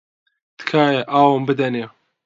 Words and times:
تکایە 0.57 1.01
ئاوم 1.11 1.41
بدەنێ. 1.47 1.85